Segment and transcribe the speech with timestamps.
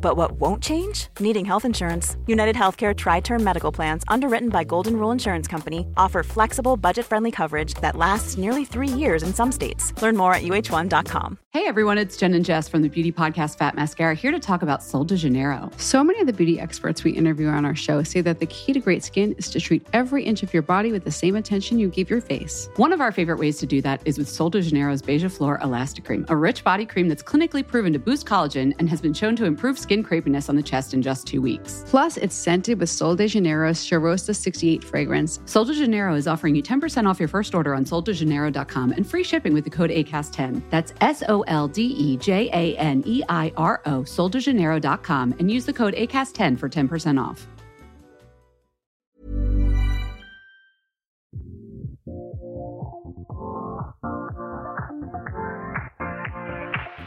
[0.00, 1.08] But what won't change?
[1.20, 2.16] Needing health insurance.
[2.26, 7.04] United Healthcare Tri Term Medical Plans, underwritten by Golden Rule Insurance Company, offer flexible, budget
[7.04, 9.92] friendly coverage that lasts nearly three years in some states.
[10.00, 11.38] Learn more at uh1.com.
[11.52, 14.62] Hey everyone, it's Jen and Jess from the beauty podcast Fat Mascara here to talk
[14.62, 15.68] about Sol de Janeiro.
[15.78, 18.72] So many of the beauty experts we interview on our show say that the key
[18.72, 21.78] to great skin is to treat every inch of your body with the same attention
[21.80, 22.70] you give your face.
[22.76, 25.58] One of our favorite ways to do that is with Sol de Janeiro's Beija Flor
[25.60, 29.12] Elastic Cream, a rich body cream that's clinically proven to boost collagen and has been
[29.12, 31.84] shown to improve skin crepiness on the chest in just two weeks.
[31.86, 35.40] Plus, it's scented with Sol de Janeiro's Charosta 68 fragrance.
[35.44, 39.24] Sol de Janeiro is offering you 10% off your first order on soldejaneiro.com and free
[39.24, 40.62] shipping with the code ACAST10.
[40.70, 45.50] That's S O L D E J A N E I R O, soldejaneiro.com, and
[45.50, 47.46] use the code ACAST10 for 10% off.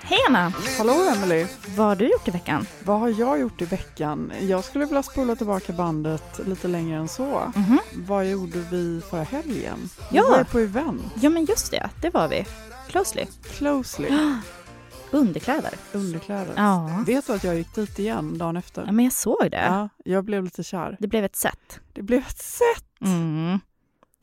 [0.05, 0.53] Hej Anna!
[0.77, 1.45] Hallå Emily!
[1.75, 2.65] Vad har du gjort i veckan?
[2.85, 4.31] Vad har jag gjort i veckan?
[4.41, 7.51] Jag skulle vilja spola tillbaka bandet lite längre än så.
[7.55, 7.79] Mhm.
[7.95, 9.77] Vad gjorde vi förra helgen?
[10.11, 10.23] Vi Ja.
[10.29, 11.01] var på event.
[11.21, 12.45] Ja men just det, det var vi.
[12.89, 13.25] Closely.
[13.51, 14.09] Closely.
[15.11, 15.71] Underkläder.
[15.91, 16.53] Underkläder.
[16.57, 17.03] Ja.
[17.07, 18.83] Vet du att jag gick dit igen dagen efter?
[18.85, 19.65] ja, men jag såg det.
[19.65, 20.97] Ja, jag blev lite kär.
[20.99, 21.79] Det blev ett set.
[21.93, 22.85] Det blev ett sätt!
[23.01, 23.59] Mm.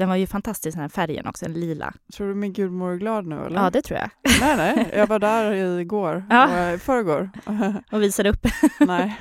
[0.01, 1.95] Den var ju fantastisk den här färgen också, en lila.
[2.15, 3.63] Tror du min gudmor är glad nu eller?
[3.63, 4.11] Ja, det tror jag.
[4.41, 4.91] Nej, nej.
[4.97, 6.25] Jag var där igår.
[6.31, 6.59] Ja.
[6.59, 7.31] Eh, förrgår.
[7.93, 8.47] Och visade upp.
[8.81, 9.21] nej,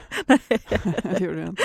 [1.04, 1.64] det gjorde jag inte.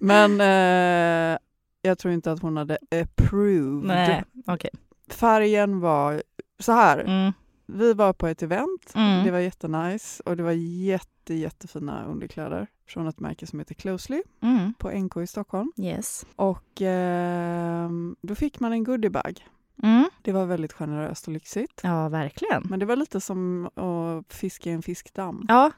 [0.00, 1.38] Men eh,
[1.82, 3.84] jag tror inte att hon hade approved.
[3.84, 4.70] Nej, okej.
[5.10, 6.22] Färgen var
[6.58, 6.98] så här.
[6.98, 7.32] Mm.
[7.66, 9.24] Vi var på ett event, Mm.
[9.24, 14.22] det var jättenice och det var jätte, jättefina underkläder från ett märke som heter Closely
[14.42, 14.74] Mm.
[14.78, 15.72] på NK i Stockholm.
[15.76, 16.26] Yes.
[16.36, 19.46] Och ehm, då fick man en goodiebag.
[19.82, 20.04] Mm.
[20.22, 21.80] Det var väldigt generöst och lyxigt.
[21.82, 22.62] Ja, verkligen.
[22.68, 25.44] Men det var lite som att fiska i en fiskdamm.
[25.48, 25.70] Ja,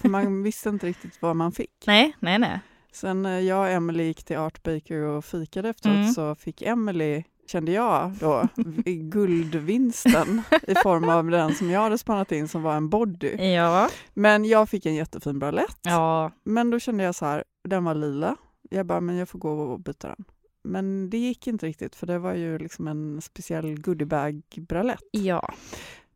[0.00, 1.70] För man visste inte riktigt vad man fick.
[1.86, 2.60] nej, nej, nej.
[2.92, 6.08] Sen när jag och Emily gick till Art Baker och fikade efteråt Mm.
[6.12, 8.48] så fick Emily, kände jag då,
[8.84, 13.36] guldvinsten i form av den som jag hade spannat in som var en body.
[13.36, 13.88] Ja.
[14.14, 15.78] Men jag fick en jättefin bralett.
[15.82, 16.32] Ja.
[16.44, 18.36] Men då kände jag så här, den var lila.
[18.70, 20.24] Jag bara, men jag får gå och byta den.
[20.62, 25.04] Men det gick inte riktigt för det var ju liksom en speciell goodiebag-bralett.
[25.10, 25.52] Ja.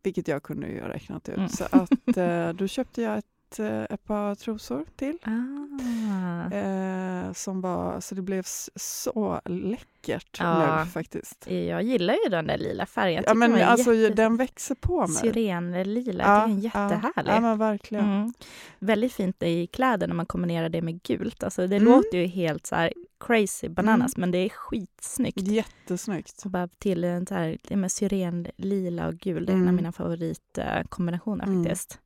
[0.02, 1.36] Vilket jag kunde ju ha räknat ut.
[1.36, 1.48] Mm.
[1.48, 3.26] Så att eh, då köpte jag ett,
[3.58, 5.18] eh, ett par trosor till.
[5.22, 6.54] Ah.
[6.56, 8.42] Eh, som var, så det blev
[8.76, 10.84] så läckert Ja.
[10.84, 11.46] nu faktiskt.
[11.50, 13.24] Jag gillar ju den där lila färgen.
[13.26, 15.08] Ja men den alltså jätte- den växer på mig.
[15.16, 17.32] Syrenlila, Ja, det är jättehärlig.
[17.32, 18.04] Ja, men verkligen.
[18.04, 18.32] Mm.
[18.78, 21.42] Väldigt fint i kläder när man kombinerar det med gult.
[21.44, 21.88] Alltså det Mm.
[21.92, 22.92] låter ju helt så här
[23.26, 25.40] crazy bananas, men det är skitsnyggt.
[25.48, 26.40] Jättesnyggt.
[26.40, 29.68] Så bara till en så här, med syren, lila och gul, det är en av
[29.68, 29.76] Mm.
[29.76, 31.64] mina favoritkombinationer Mm.
[31.64, 31.98] faktiskt.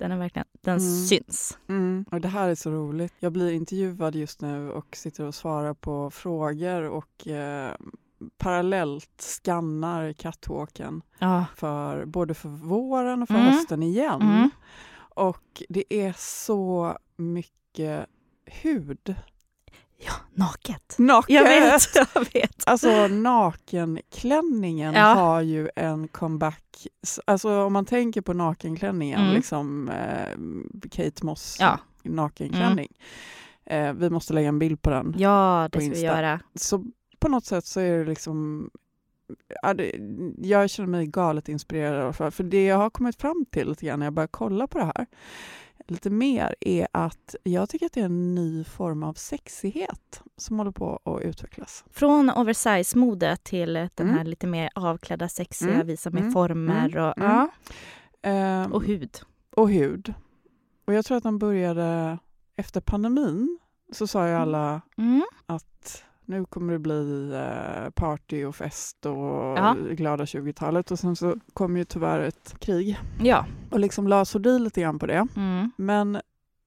[0.00, 1.04] Den är verkligen, den Mm.
[1.06, 1.58] syns.
[1.68, 2.04] Mm.
[2.10, 3.12] Och det här är så roligt.
[3.18, 7.74] Jag blir intervjuad just nu och sitter och svarar på frågor och eh,
[8.38, 11.44] parallellt skannar catwalken Ja.
[11.56, 13.46] för både för våren och för Mm.
[13.46, 14.22] hösten igen.
[14.22, 14.50] Mm.
[15.14, 18.06] Och det är så mycket
[18.46, 19.14] hud.
[20.06, 20.94] Ja, naket.
[20.98, 21.30] Naket!
[21.34, 21.82] Jag vet,
[22.14, 22.62] jag vet.
[22.66, 25.04] Alltså nakenklänningen Ja.
[25.14, 26.86] har ju en comeback.
[27.24, 29.34] Alltså om man tänker på nakenklänningen, Mm.
[29.34, 30.36] liksom eh,
[30.90, 31.78] Kate Moss Ja.
[32.02, 32.88] nakenklänning.
[33.66, 35.14] Eh, vi måste lägga en bild på den.
[35.18, 36.40] Ja, det ska vi göra.
[36.54, 36.84] Så
[37.18, 38.70] på något sätt så är det liksom
[40.38, 42.16] jag känner mig galet inspirerad.
[42.16, 44.84] För det jag har kommit fram till lite grann när jag börjar kolla på det
[44.84, 45.06] här
[45.90, 50.58] lite mer är att jag tycker att det är en ny form av sexighet som
[50.58, 51.84] håller på att utvecklas.
[51.90, 54.14] Från oversize-mode till den Mm.
[54.16, 55.86] här lite mer avklädda, sexiga, Mm.
[55.86, 56.32] visa med Mm.
[56.32, 57.04] former Mm.
[57.08, 57.30] och, Mm.
[57.30, 57.48] ja,
[58.22, 59.18] Ehm, och hud.
[59.56, 60.14] och hud.
[60.84, 62.18] Och jag tror att de började
[62.56, 63.58] efter pandemin
[63.92, 65.22] så sa ju alla Mm.
[65.46, 69.14] att nu kommer det bli eh, party och fest och
[69.58, 69.76] Ja.
[69.90, 73.46] glada 20-talet och sen så kom ju tyvärr ett krig Ja.
[73.70, 75.26] och liksom la sordin lite grann på det.
[75.36, 75.70] Mm.
[75.76, 76.20] Men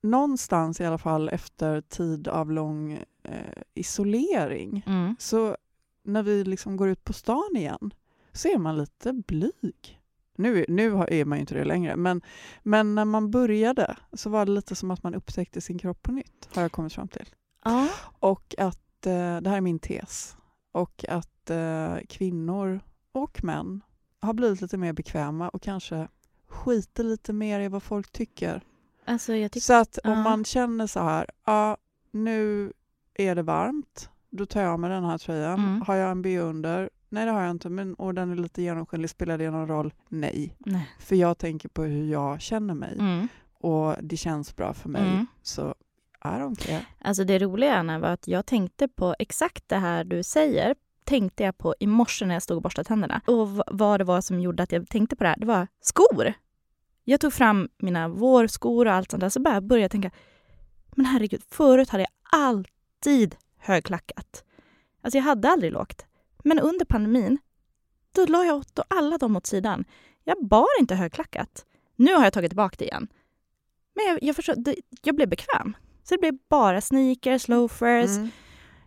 [0.04, 2.92] någonstans i alla fall efter tid av lång
[3.24, 5.16] eh, isolering Mm.
[5.20, 5.58] så
[6.04, 7.94] när vi liksom går ut på stan igen
[8.32, 10.00] så är man lite blyg.
[10.36, 12.22] Nu, nu är man ju inte det längre, men,
[12.64, 16.12] men när man började så var det lite som att man upptäckte sin kropp på
[16.12, 17.30] nytt, har jag kommit fram till.
[17.66, 17.88] Ja.
[18.20, 20.38] Och att, eh, det här är min tes,
[20.72, 22.80] och att eh, kvinnor
[23.12, 23.82] och män
[24.20, 26.08] har blivit lite mer bekväma och kanske
[26.48, 28.62] skiter lite mer i vad folk tycker.
[29.06, 29.60] Alltså tycker...
[29.60, 30.24] Så att om ja.
[30.24, 31.78] man känner så här, ja
[32.12, 32.74] nu
[33.14, 35.60] är det varmt, då tar jag av mig den här tröjan.
[35.60, 35.82] Mm.
[35.82, 37.70] Har jag en bh under, Nej, det har jag inte.
[37.70, 39.10] Men, och den är lite genomskinlig.
[39.10, 39.94] Spelar det någon roll?
[40.10, 40.56] Nej.
[40.60, 40.90] Nej.
[41.00, 43.28] För jag tänker på hur jag känner mig Mm.
[43.60, 45.08] och det känns bra för mig.
[45.08, 45.26] Mm.
[45.42, 45.76] Så
[46.26, 46.86] i don't care.
[47.02, 51.44] Alltså det roliga Anna, var att jag tänkte på exakt det här du säger tänkte
[51.44, 53.22] jag på i morse när jag stod och borstade tänderna.
[53.28, 56.34] Och vad det var som gjorde att jag tänkte på det här, det var skor.
[57.04, 60.12] Jag tog fram mina vårskor och allt sånt där, så bara började jag tänka,
[60.92, 64.44] men herregud, förut hade jag alltid högklackat.
[65.02, 66.06] Alltså jag hade aldrig lågt.
[66.44, 67.38] Men under pandemin,
[68.12, 69.86] då la jag åt alla dem åt sidan.
[70.24, 71.66] Jag bar inte högklackat.
[71.96, 73.08] Nu har jag tagit tillbaka det igen.
[73.96, 74.56] Men jag, jag, förstår,
[75.04, 75.76] jag blev bekväm.
[76.04, 78.30] Så det blev bara sneakers, loafers, Mm.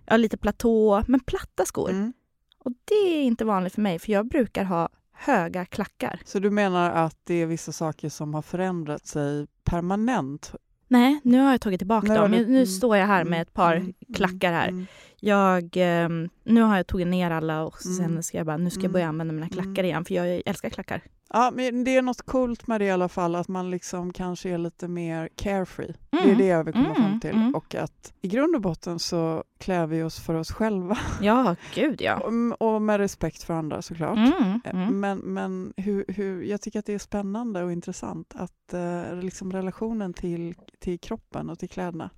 [0.06, 1.90] ja, lite platå, men platta skor.
[1.90, 2.12] Mm.
[2.58, 6.20] Och det är inte vanligt för mig, för jag brukar ha höga klackar.
[6.24, 10.54] Så du menar att det är vissa saker som har förändrat sig permanent?
[10.88, 12.30] Nej, nu har jag tagit tillbaka har dem.
[12.30, 14.68] Nu, nu mm, står jag här med ett par Mm, klackar här.
[14.68, 14.86] mm,
[15.20, 18.22] Jag, ehm, nu har jag tagit ner alla och sen Mm.
[18.22, 18.92] ska jag bara, nu ska jag Mm.
[18.92, 19.84] börja använda mina klackar Mm.
[19.84, 21.02] igen, för jag älskar klackar.
[21.32, 24.50] Ja, men det är något coolt med det i alla fall, att man liksom kanske
[24.50, 25.94] är lite mer carefree.
[26.10, 26.38] Det är Mm.
[26.38, 27.30] det jag vill komma Mm, fram till.
[27.30, 27.54] mm.
[27.54, 30.98] Och att i grund och botten så klär vi oss för oss själva.
[31.20, 32.16] Ja, gud ja.
[32.16, 34.16] Och- Och med respekt för andra såklart.
[34.18, 35.00] Mm, Eh, mm.
[35.00, 39.52] Men, men hur, hur, jag tycker att det är spännande och intressant att eh, liksom
[39.52, 42.10] relationen till, till kroppen och till kläderna.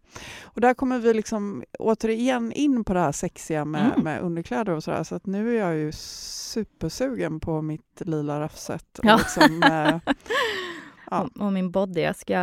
[0.42, 4.04] Och där kommer vi liksom återigen in på det här sexiga med, Mm.
[4.04, 5.04] med underkläder och sådär.
[5.04, 8.97] Så att nu är jag ju supersugen på mitt lila raffset.
[8.98, 9.16] Och Ja.
[9.16, 10.14] liksom, eh,
[11.10, 11.20] Ja.
[11.36, 12.34] Och, och min body, jag ska...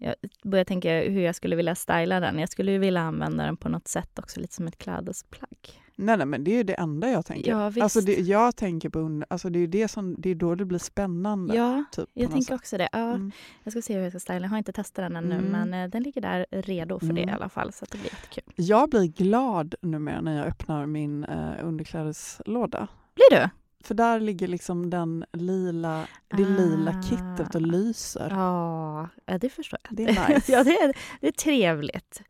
[0.00, 2.38] Jag börjar tänka hur jag skulle vilja styla den.
[2.38, 5.58] Jag skulle ju vilja använda den på något sätt också, lite som ett klädesplagg.
[5.96, 7.50] nej, nej, men det är ju det enda jag tänker.
[7.50, 7.82] Ja, visst.
[7.82, 10.78] alltså det, jag tänker på alltså det är det som, det är då det blir
[10.78, 11.56] spännande.
[11.56, 12.54] Ja, typ, jag tänker sätt.
[12.54, 12.88] också det.
[12.92, 13.32] Ja, Mm.
[13.64, 14.40] Jag ska se hur jag ska styla.
[14.40, 15.44] Jag har inte testat den ännu, Mm.
[15.46, 17.28] men eh, den ligger där redo för det Mm.
[17.28, 17.72] i alla fall.
[17.72, 18.52] Så det blir jättekul.
[18.56, 22.88] Jag blir glad numera när jag öppnar min eh, underklädeslåda.
[23.14, 23.48] Blir du?
[23.84, 27.02] För där ligger liksom den lila, det lila Ah.
[27.02, 28.28] kittet och lyser.
[28.30, 29.08] Ja,
[29.40, 29.96] det förstår jag.
[29.96, 30.52] Det är nice.
[30.52, 32.22] ja, det är, det är trevligt.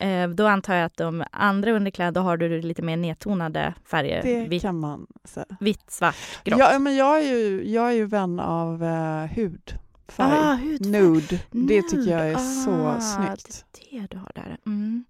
[0.00, 4.22] Eh, då antar jag att de andra underkläder, då har du lite mer nedtonade färger.
[4.22, 5.46] Det vitt, kan man säga.
[5.60, 6.58] vitt, svart, grått.
[6.58, 9.78] Ja, men jag är ju, jag är ju vän av eh, hudfärg.
[10.18, 10.90] ah, hudfärg.
[10.90, 11.38] Nude.
[11.50, 12.38] Det tycker jag är Nude.
[12.64, 13.64] så ah, snyggt.
[13.72, 14.56] Det är det du har där.
[14.66, 15.04] Mm.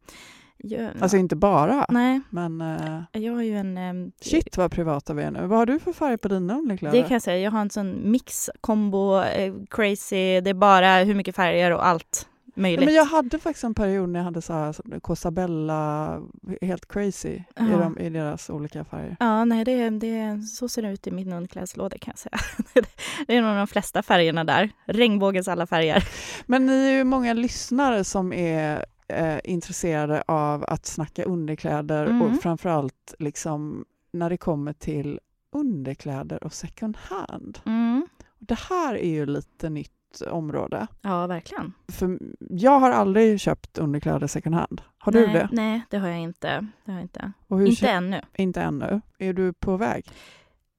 [0.64, 3.78] Jag, Alltså inte bara, nej, men eh, jag har ju en...
[3.78, 5.46] ehm, shit vad privata vi är nu.
[5.46, 6.96] Vad har du för färg på dina underkläder?
[6.96, 7.38] Det kan jag säga.
[7.38, 10.40] Jag har en sån mix, kombo, eh, crazy.
[10.40, 12.84] Det är bara hur mycket färger och allt Ja, möjligt.
[12.84, 16.20] men jag hade faktiskt en period när jag hade så här Cosabella,
[16.60, 17.64] helt crazy i, Ja.
[17.64, 19.16] de, i deras olika färger.
[19.20, 22.38] Ja, nej, det, det, så ser det ut i min underklädeslåda kan jag säga.
[23.26, 24.70] det är nog de flesta färgerna där.
[24.86, 26.04] Regnbågens alla färger.
[26.46, 32.22] Men ni är ju många lyssnare som är eh, intresserade av att snacka underkläder Mm.
[32.22, 35.20] och framförallt liksom när det kommer till
[35.52, 37.58] underkläder och second hand.
[37.66, 38.06] Mm.
[38.38, 40.86] Det här är ju lite nytt område.
[41.02, 41.72] Ja, verkligen.
[41.88, 44.82] För jag har aldrig köpt underkläder second hand.
[44.98, 45.48] Har du nej, det?
[45.52, 46.66] Nej, det har jag inte.
[46.84, 47.32] Det har jag inte.
[47.50, 48.20] Inte ännu.
[48.36, 49.00] inte ännu.
[49.18, 50.06] Är du på väg?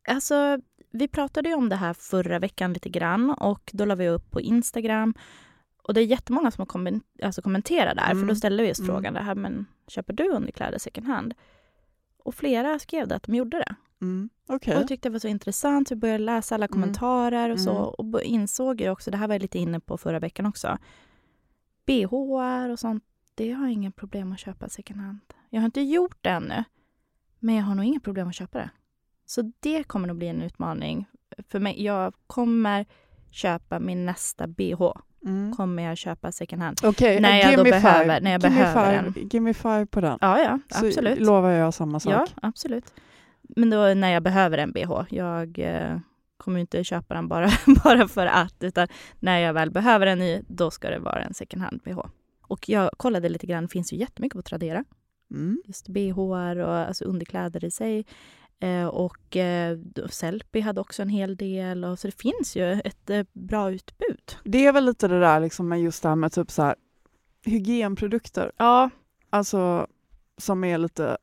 [0.07, 0.59] Alltså,
[0.91, 4.31] vi pratade ju om det här förra veckan lite grann och då la vi upp
[4.31, 5.13] på Instagram.
[5.83, 8.27] Och det är jättemånga som har alltså kommenterat där, för Mm.
[8.27, 8.91] då ställde vi just Mm.
[8.95, 11.33] frågan det här, men köper du underkläder second hand?
[12.24, 13.75] Och flera skrev det att de gjorde det.
[14.01, 14.30] Mm.
[14.47, 14.75] Okej.
[14.75, 15.91] Och jag tyckte det var så intressant.
[15.91, 17.71] Vi började läsa alla kommentarer och så.
[17.71, 18.13] Mm.
[18.15, 20.78] Och insåg ju också, det här var jag lite inne på förra veckan också.
[21.85, 23.04] BHR och sånt,
[23.35, 25.19] det har jag inga problem att köpa second hand.
[25.49, 26.63] Jag har inte gjort det ännu.
[27.40, 28.69] Men jag har nog inga problem att köpa det.
[29.25, 31.06] Så det kommer nog bli en utmaning
[31.47, 31.83] för mig.
[31.83, 32.85] Jag kommer
[33.31, 34.81] köpa min nästa BH.
[35.25, 35.53] Mm.
[35.56, 36.80] Kommer jag köpa second hand.
[36.83, 38.19] Okej, När jag give då behöver- five.
[38.19, 40.18] när jag give behöver five, Give me five på den.
[40.21, 41.19] Ja, ja, Så absolut.
[41.19, 42.13] lovar jag samma sak.
[42.13, 42.94] Ja, absolut.
[43.42, 45.01] Men då när jag behöver en bh.
[45.09, 45.97] Jag eh,
[46.37, 47.49] kommer inte köpa den bara,
[47.83, 48.87] bara för att, utan
[49.19, 51.99] när jag väl behöver en ny, då ska det vara en second hand bh.
[52.42, 54.83] Och jag kollade lite grann, det finns ju jättemycket på Tradera.
[55.31, 55.61] Mm.
[55.65, 58.06] Just bh och alltså underkläder i sig.
[58.60, 59.78] Eh, och eh,
[60.10, 61.86] Sellpy hade också en hel del.
[61.86, 64.36] Och, så det finns ju ett eh, bra utbud.
[64.44, 66.76] Det är väl lite det där liksom med just det här med typ så här
[67.45, 68.90] hygienprodukter, Ja,
[69.30, 69.88] alltså
[70.38, 71.18] som är lite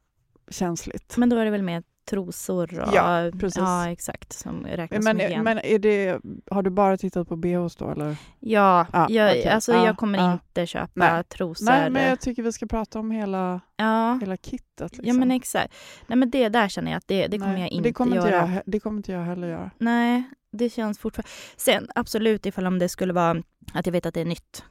[0.51, 1.17] känsligt.
[1.17, 2.95] men då är det väl mer trosor och...
[2.95, 3.57] Ja, precis.
[3.57, 4.33] Ja, exakt.
[4.33, 5.45] Som räknas Men, som hygien.
[5.45, 8.17] men är det, har du bara tittat på bhs då eller?
[8.41, 9.49] Ja, Ja, jag, okej.
[9.49, 10.33] alltså Ja, jag kommer ja.
[10.33, 11.25] inte köpa Nej.
[11.25, 11.65] trosor.
[11.65, 14.19] Nej, men jag tycker vi ska prata om hela, ja.
[14.21, 14.93] hela kittet.
[14.93, 15.05] Liksom.
[15.07, 15.75] ja, men exakt.
[16.07, 18.17] Nej, men det där känner jag att det, det kommer Nej, jag inte det kommer
[18.17, 18.27] göra.
[18.27, 19.71] Inte jag, he- det kommer inte jag heller göra.
[19.79, 21.29] Nej, det känns fortfarande...
[21.57, 23.43] Sen absolut ifall om det skulle vara
[23.75, 24.65] att jag vet att det är nytt.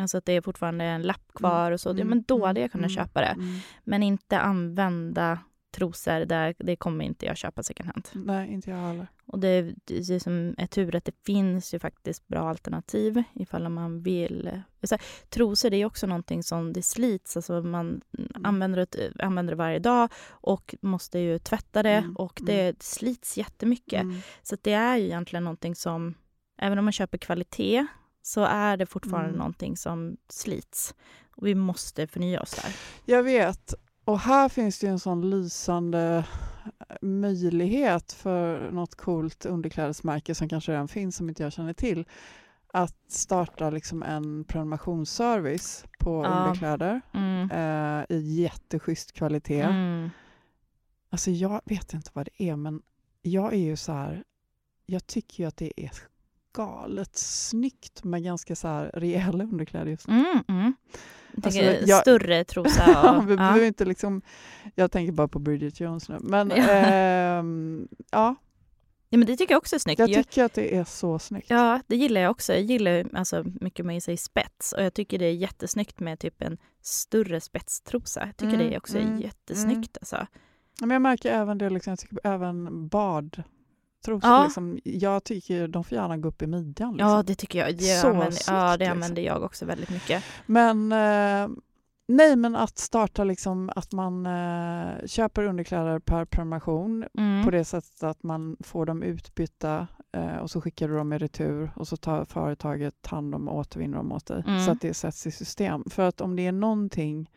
[0.00, 1.90] Alltså att det är fortfarande en lapp kvar och så.
[1.90, 3.26] Mm, men då mm, hade jag kunnat mm, köpa det.
[3.26, 3.58] mm.
[3.84, 5.38] Men inte använda
[5.76, 8.08] trosor, där, det kommer inte jag köpa second hand.
[8.12, 9.06] Nej, inte jag heller.
[9.26, 13.68] Och det, det är som är tur att det finns ju faktiskt bra alternativ ifall
[13.68, 14.62] man vill.
[14.82, 18.44] Så trosor det är också någonting som det slits, alltså man mm.
[18.44, 22.16] använder, det, använder det varje dag och måste ju tvätta det mm.
[22.16, 22.76] och det mm.
[22.80, 24.02] slits jättemycket.
[24.02, 24.18] Mm.
[24.42, 26.14] Så det är ju egentligen någonting som,
[26.58, 27.86] även om man köper kvalitet,
[28.22, 29.38] så är det fortfarande mm.
[29.38, 30.94] någonting som slits.
[31.36, 32.76] Och vi måste förnya oss där.
[33.04, 33.74] Jag vet.
[34.06, 36.24] Och här finns det en sån lysande
[37.00, 42.04] möjlighet för något coolt underklädesmärke som kanske redan finns som inte jag känner till
[42.72, 46.28] att starta liksom en prenumerationsservice på ja.
[46.28, 47.50] underkläder mm.
[47.50, 49.62] eh, i jätteschysst kvalitet.
[49.62, 50.10] Mm.
[51.10, 52.82] Alltså jag vet inte vad det är men
[53.22, 54.24] jag är ju så här,
[54.86, 55.90] jag tycker ju att det är
[56.52, 60.14] galet snyggt med ganska så här rejäla underkläder just nu.
[60.14, 60.74] Mm, mm.
[61.42, 63.12] Alltså, jag, större trosa.
[63.18, 63.64] Och, ja.
[63.64, 64.22] inte liksom,
[64.74, 66.18] jag tänker bara på Bridget Jones nu.
[66.20, 66.56] Men ja.
[67.36, 67.44] Eh,
[68.10, 68.34] ja.
[69.08, 69.98] Ja, men det tycker jag också är snyggt.
[69.98, 71.50] Jag tycker att det är så snyggt.
[71.50, 72.52] Ja, det gillar jag också.
[72.52, 76.42] Jag gillar alltså mycket med sig spets och jag tycker det är jättesnyggt med typ
[76.42, 78.26] en större spetstrosa.
[78.26, 79.96] Jag tycker mm, det är också mm, jättesnyggt.
[79.96, 80.00] Mm.
[80.00, 80.26] Alltså.
[80.80, 83.42] Men jag märker även det, liksom, jag tycker även bad
[84.06, 84.30] trosor.
[84.30, 84.44] Ja.
[84.44, 86.92] Liksom, jag tycker de får gärna gå upp i midjan.
[86.92, 87.10] Liksom.
[87.10, 87.76] Ja, det tycker jag.
[87.76, 88.92] Det, så använder, snyggt, ja, det liksom.
[88.92, 90.24] använder jag också väldigt mycket.
[90.46, 91.48] Men eh,
[92.08, 97.44] nej, men att starta liksom att man eh, köper underkläder per prenumeration mm.
[97.44, 101.18] på det sättet att man får dem utbytta eh, och så skickar du dem i
[101.18, 104.64] retur och så tar företaget hand om och återvinner dem åt dig mm.
[104.64, 105.84] så att det sätts i system.
[105.90, 107.30] För att om det är någonting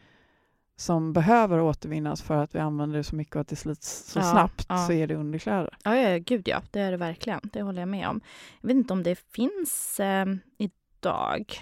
[0.80, 4.20] som behöver återvinnas för att vi använder det så mycket och att det slits så
[4.20, 4.78] ja, snabbt ja.
[4.78, 5.78] så är det underkläder.
[5.84, 6.62] Ja, ja, gud ja.
[6.72, 7.40] Det är det verkligen.
[7.44, 8.22] Det håller jag med om.
[8.62, 10.26] Jag vet inte om det finns eh,
[10.58, 11.60] idag.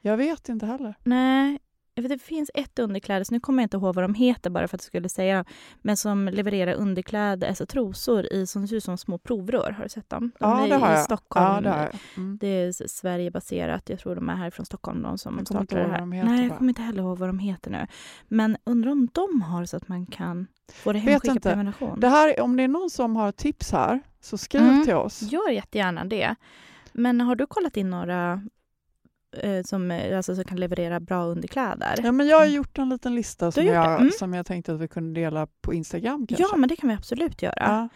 [0.00, 0.94] Jag vet inte heller.
[1.02, 1.58] Nej,
[1.94, 4.50] jag vet, det finns ett underkläde, så nu kommer jag inte ihåg vad de heter
[4.50, 5.44] bara för att jag skulle säga dem,
[5.82, 9.70] men som levererar underkläder, alltså trosor i som ser ut som små provrör.
[9.70, 10.32] Har du sett dem?
[10.38, 11.00] De ja, är det har jag.
[11.00, 11.46] I Stockholm.
[11.46, 11.98] Ja, det, har jag.
[12.16, 12.38] Mm.
[12.40, 13.88] det är Sverigebaserat.
[13.88, 16.06] Jag tror de är härifrån Stockholm, de som startar det här.
[16.06, 17.86] Nej, jag kommer inte heller ihåg vad de heter nu.
[18.28, 22.00] Men undrar om de har så att man kan få det hemskickat prenumeration?
[22.00, 24.84] Det här, om det är någon som har tips här, så skriv mm.
[24.84, 25.22] till oss.
[25.22, 26.34] Gör jättegärna det.
[26.92, 28.42] Men har du kollat in några
[29.32, 32.00] eh, som, eh, alltså, som kan leverera bra underkläder.
[32.04, 32.56] Ja, men jag har mm.
[32.56, 34.10] gjort en liten lista som jag, mm.
[34.18, 36.26] som jag tänkte att vi kunde dela på Instagram.
[36.26, 36.46] Kanske.
[36.50, 37.54] Ja, men det kan vi absolut göra.
[37.56, 37.88] Ja.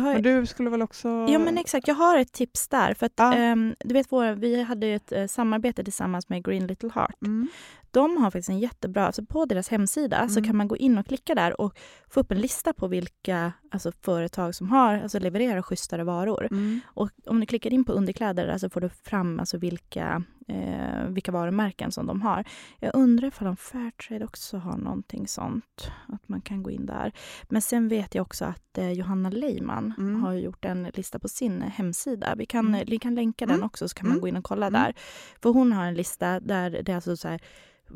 [0.00, 1.08] Har, men du skulle väl också...
[1.08, 1.88] Ja, men exakt.
[1.88, 2.94] Jag har ett tips där.
[2.94, 3.52] För att, ja.
[3.52, 7.22] um, du vet, vår, vi hade ett uh, samarbete tillsammans med Green Little Heart.
[7.22, 7.48] Mm.
[7.90, 9.06] De har faktiskt en jättebra...
[9.06, 10.28] Alltså på deras hemsida mm.
[10.28, 11.78] så kan man gå in och klicka där och
[12.08, 16.48] få upp en lista på vilka alltså, företag som har, alltså, levererar schysstare varor.
[16.50, 16.80] Mm.
[16.86, 21.32] Och om du klickar in på underkläder alltså, får du fram alltså, vilka eh, vilka
[21.32, 22.44] varumärken som de har.
[22.80, 27.12] Jag undrar ifall de Fairtrade också har någonting sånt, att man kan gå in där.
[27.48, 30.22] Men sen vet jag också att eh, Johanna Leiman mm.
[30.22, 32.34] har gjort en lista på sin hemsida.
[32.36, 32.84] Vi kan, mm.
[32.86, 33.56] vi kan länka mm.
[33.56, 34.20] den också så kan man mm.
[34.20, 34.82] gå in och kolla mm.
[34.82, 34.94] där.
[35.42, 37.40] För hon har en lista där det är alltså så här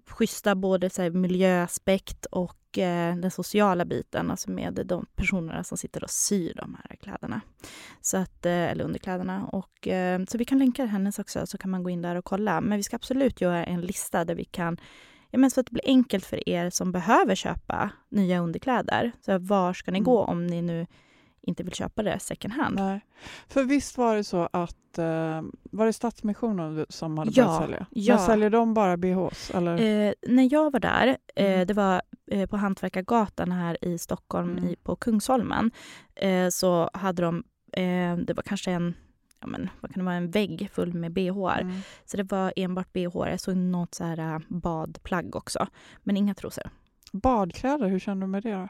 [0.06, 6.04] schyssta både så miljöaspekt och eh, den sociala biten, alltså med de personerna som sitter
[6.04, 7.40] och syr de här kläderna.
[8.00, 9.46] Så att, eh, eller underkläderna.
[9.46, 12.24] Och, eh, så vi kan länka hennes också, så kan man gå in där och
[12.24, 12.60] kolla.
[12.60, 14.76] Men vi ska absolut göra en lista där vi kan
[15.30, 19.12] Ja, men så att det blir enkelt för er som behöver köpa nya underkläder.
[19.20, 20.04] Så var ska ni mm.
[20.04, 20.86] gå om ni nu
[21.42, 22.76] inte vill köpa det second hand.
[22.76, 23.00] Nej.
[23.48, 27.86] För visst var det så att eh, var det Stadsmissionen som hade ja, börjat sälja?
[27.90, 28.16] Ja.
[28.16, 29.50] Men säljer de bara bhs?
[29.50, 30.06] Eller?
[30.08, 31.66] Eh, när jag var där, eh, mm.
[31.66, 34.64] det var eh, på Hantverkargatan här i Stockholm mm.
[34.64, 35.70] i, på Kungsholmen,
[36.14, 38.94] eh, så hade de, eh, det var kanske en
[39.40, 41.60] ja, men, vad kan det vara, en vägg full med bh.
[41.60, 41.80] Mm.
[42.04, 43.28] Så det var enbart bh.
[43.30, 45.66] Jag såg något så här badplagg också,
[46.02, 46.64] men inga trosor.
[47.12, 48.68] Badkläder, hur känner du med det?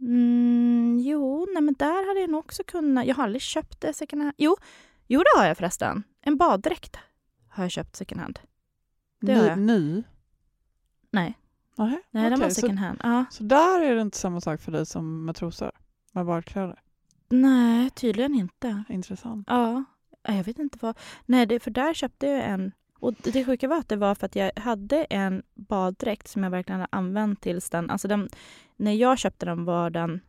[0.00, 3.06] Mm, jo, nej men där hade jag nog också kunnat...
[3.06, 4.34] Jag har aldrig köpt det second hand.
[4.38, 4.56] Jo,
[5.06, 6.02] jo det har jag förresten.
[6.20, 6.96] En baddräkt
[7.48, 8.38] har jag köpt second hand.
[9.20, 9.58] Det ny, har jag.
[9.58, 10.02] Ny?
[11.10, 11.38] Nej.
[11.78, 12.30] Aha, nej, okay.
[12.30, 12.98] den var second hand.
[13.00, 13.24] Så, ja.
[13.30, 15.70] så där är det inte samma sak för dig som med trosor?
[16.12, 16.80] Med badkläder?
[17.28, 18.84] Nej, tydligen inte.
[18.88, 19.46] Intressant.
[19.50, 19.84] Ja.
[20.22, 20.98] Jag vet inte vad...
[21.26, 24.26] Nej, det, för där köpte jag en och det sjuka var att det var för
[24.26, 27.90] att jag hade en baddräkt som jag verkligen hade använt tills den...
[27.90, 28.28] Alltså den,
[28.76, 30.20] när jag köpte den var den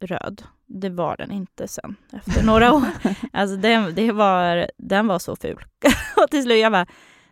[0.00, 0.42] röd.
[0.66, 2.86] Det var den inte sen, efter några år.
[3.32, 5.64] Alltså den, det var, den var så ful.
[6.16, 6.86] och till slut jag bara,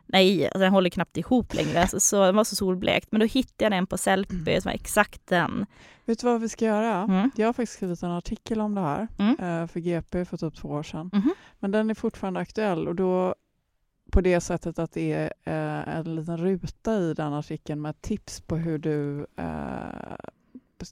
[0.06, 1.80] nej, alltså den håller knappt ihop längre.
[1.80, 3.09] Alltså, så, den var så solblekt.
[3.12, 4.61] Men då hittade jag den på Sellpy mm.
[4.61, 5.66] som var exakt den.
[6.04, 7.02] Vet du vad vi ska göra?
[7.02, 7.30] Mm.
[7.37, 9.37] Jag har faktiskt skrivit en artikel om det här mm.
[9.38, 11.11] Eh, för GP för typ två år sedan.
[11.12, 11.30] Mm.
[11.59, 13.35] Men den är fortfarande aktuell och då
[14.11, 18.40] på det sättet att det är eh, en liten ruta i den artikeln med tips
[18.40, 20.17] på hur du eh,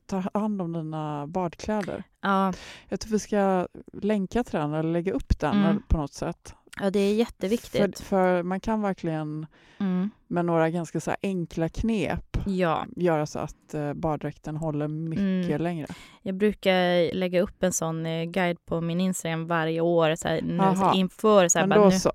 [0.06, 2.02] ta hand om dina badkläder.
[2.20, 2.52] Ja,
[2.88, 5.82] Jag tror vi ska länka till den eller lägga upp den Mm.
[5.88, 6.54] på något sätt.
[6.80, 7.98] ja det är jätteviktigt.
[8.00, 9.46] För, för man kan verkligen
[9.80, 10.10] Mm.
[10.26, 15.60] med några ganska så enkla knep Ja, göra så att eh, baddräkten håller mycket Mm.
[15.62, 15.86] längre.
[16.22, 20.42] jag brukar lägga upp en sån eh, guide på min Instagram varje år så här,
[20.42, 20.94] nu, Aha.
[20.94, 21.48] inför.
[21.48, 22.12] Så här, Men då nu, så.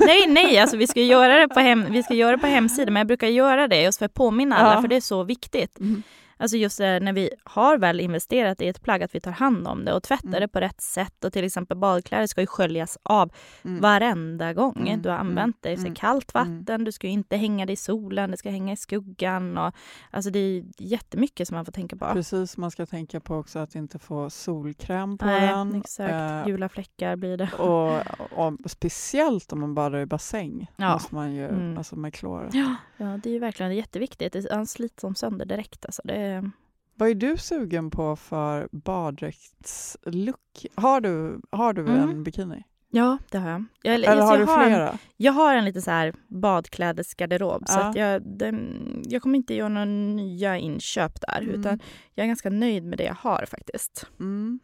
[0.00, 2.92] Nej, nej, alltså vi ska göra det på, hem, vi ska göra det på hemsidan,
[2.92, 4.80] men jag brukar göra det just för att påminna alla, Ja.
[4.80, 5.78] för det är så viktigt.
[5.80, 6.02] Mm.
[6.36, 9.30] Alltså just det, här, när vi har väl investerat i ett plagg, att vi tar
[9.30, 10.40] hand om det och tvättar Mm.
[10.40, 11.24] det på rätt sätt.
[11.24, 13.32] Och till exempel badkläder ska ju sköljas av
[13.64, 13.80] Mm.
[13.80, 15.76] varenda gång Mm, du har mm, använt det.
[15.76, 16.58] Så mm, kallt mm.
[16.58, 19.58] vatten, du ska inte hänga det i solen, det ska hänga i skuggan.
[19.58, 19.74] Och,
[20.10, 22.06] alltså det är jättemycket som man får tänka på.
[22.12, 25.74] Precis, man ska tänka på också att inte få solkräm på Nej, den.
[25.74, 26.12] exakt.
[26.12, 27.52] Eh, Gula fläckar blir det.
[27.58, 28.02] och,
[28.38, 30.92] och speciellt om man badar i bassäng Ja.
[30.92, 32.48] måste man ju, alltså med klor.
[32.52, 34.32] Ja, ja, det är ju verkligen jätteviktigt.
[34.32, 35.86] Det han slits som sönder direkt.
[35.86, 36.50] Alltså det är...
[36.96, 40.66] Vad är du sugen på för baddräktslook?
[40.74, 42.10] Har du, har du Mm.
[42.10, 42.64] en bikini?
[42.90, 43.64] Ja, det har jag.
[43.82, 44.98] Jag, Eller alltså, har jag du en- flera?
[45.16, 47.84] Jag har en liten så här badklädesgarderob så Ja.
[47.88, 51.60] att jag, den, jag kommer inte göra några nya inköp där Mm.
[51.60, 51.80] utan
[52.14, 54.06] jag är ganska nöjd med det jag har faktiskt.
[54.20, 54.60] Mm.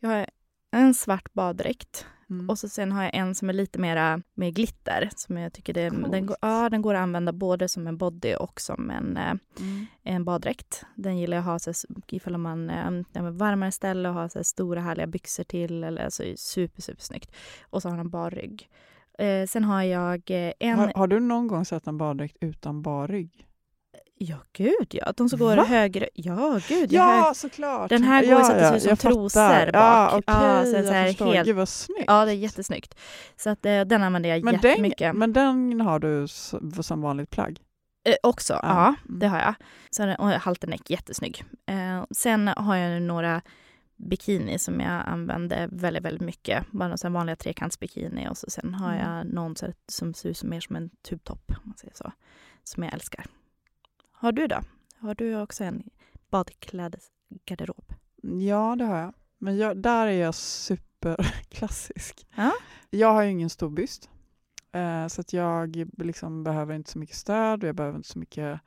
[0.00, 0.26] Jag har
[0.72, 2.50] en svart baddräkt Mm.
[2.50, 5.74] och så sen har jag en som är lite mera med glitter som jag tycker
[5.74, 9.16] det, den, går, ja, den går att använda både som en body och som en,
[9.16, 9.86] eh, Mm.
[10.02, 10.84] en baddräkt.
[10.94, 14.44] Den gillar jag att ha så, ifall man är ja, varmare ställe och har så
[14.44, 15.84] stora härliga byxor till.
[15.84, 17.32] Eller, alltså, super, super snyggt.
[17.70, 18.68] Och så har den bar rygg.
[19.18, 20.78] Eh, sen har jag eh, en...
[20.78, 23.46] Har, har du någon gång sett en baddräkt utan bar rygg?
[24.18, 25.12] Ja, gud ja.
[25.16, 25.64] De som går Va?
[25.64, 26.08] högre...
[26.14, 26.92] Ja, gud.
[26.92, 27.88] Ja, såklart!
[27.88, 29.66] Den här går ja, så att det ser ut som trosor fattar.
[29.72, 29.74] bak.
[29.74, 31.32] Ja, okej, Ja, så jag här förstår.
[31.34, 32.04] helt- Gud vad snyggt.
[32.06, 32.94] Ja, det är jättesnyggt.
[33.36, 34.98] Så att, eh, den använder jag men, jättemycket.
[34.98, 36.26] den, men den har du
[36.82, 37.60] som vanligt plagg?
[38.08, 38.60] Eh, också, Ja.
[38.62, 38.86] ja.
[39.08, 39.18] Mm.
[39.20, 39.54] Det har jag.
[39.96, 41.44] Sen, och halterneck, jättesnygg.
[41.66, 43.42] Eh, sen har jag några
[43.96, 46.70] bikini som jag använder väldigt, väldigt mycket.
[46.70, 49.06] Bara här vanliga trekantsbikini och så sen har Mm.
[49.10, 49.54] jag någon
[49.88, 52.12] som ser ut som mer som en tubtopp, om man säger så.
[52.64, 53.24] Som jag älskar.
[54.26, 54.60] Har du då?
[54.98, 55.82] Har du också en
[56.30, 57.92] badklädesgarderob?
[58.22, 59.12] Ja, det har jag.
[59.38, 62.26] Men jag, där är jag superklassisk.
[62.36, 62.52] Ja.
[62.90, 64.10] Jag har ju ingen stor byst.
[64.72, 68.18] Eh, så att jag liksom behöver inte så mycket stöd och jag behöver inte så
[68.18, 68.60] mycket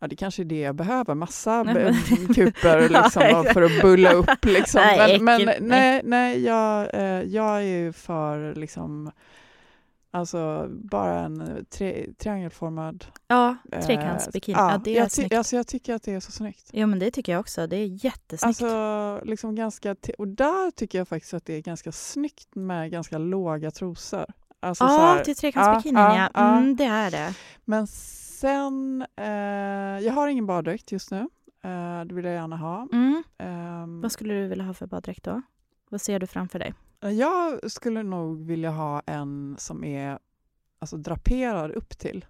[0.00, 1.94] Ja, det kanske är det jag behöver, massa Nej,
[2.34, 4.30] kuper liksom, för att bulla upp.
[4.44, 4.82] Liksom.
[4.96, 6.44] Men men nej, nej.
[6.44, 9.12] jag, eh, jag är ju för liksom,
[10.18, 13.04] alltså, bara en tre, triangelformad...
[13.26, 14.58] Ja, eh, trekantsbikini.
[14.58, 15.34] ja, det är jag, snyggt.
[15.34, 16.70] alltså, jag tycker att det är så snyggt.
[16.72, 17.66] Jo, men det tycker jag också.
[17.66, 18.62] Det är jättesnyggt.
[18.62, 23.18] Alltså, liksom ganska och där tycker jag faktiskt att det är ganska snyggt med ganska
[23.18, 24.26] låga trosor.
[24.60, 26.30] Alltså, så ja, här- till trekantsbikinin ja, ja.
[26.34, 27.34] ja, Mm, det är det.
[27.64, 29.26] Men sen, eh,
[30.06, 31.28] jag har ingen baddräkt just nu.
[31.64, 32.88] Eh, det vill jag gärna ha.
[32.92, 33.22] Mm.
[33.38, 35.42] Ehm, Vad skulle du vilja ha för baddräkt då?
[35.88, 36.74] Vad ser du framför dig?
[37.00, 40.18] jag skulle nog vilja ha en som är
[40.78, 42.24] alltså, draperad upp till